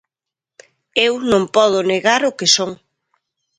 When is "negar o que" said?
1.91-2.47